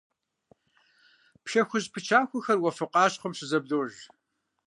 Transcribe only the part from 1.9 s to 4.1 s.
пычахуэхэр уафэ къащхъуэм щызэблож.